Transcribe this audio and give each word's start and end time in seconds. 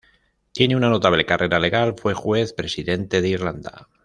Tiene 0.51 0.75
una 0.75 0.89
notable 0.89 1.27
carrera 1.27 1.59
legal, 1.59 1.93
fue 1.95 2.15
Juez 2.15 2.53
Presidente 2.53 3.21
de 3.21 3.27
Irlanda. 3.29 3.87